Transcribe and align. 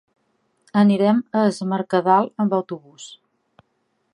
Anirem 0.81 1.19
a 1.41 1.45
Es 1.49 1.59
Mercadal 1.73 2.31
amb 2.45 2.57
autobús. 2.61 3.07